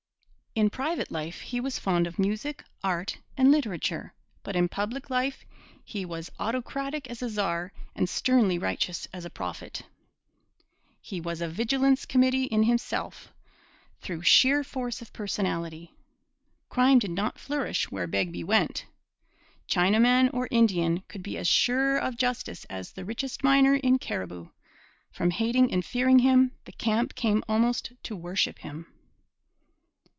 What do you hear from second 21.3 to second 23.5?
as sure of justice as the richest